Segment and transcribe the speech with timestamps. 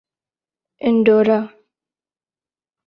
[0.81, 1.39] Andorra